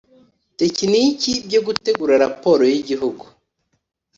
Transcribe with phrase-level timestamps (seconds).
[0.59, 3.25] tekiniki byo gutegura raporo y Igihugu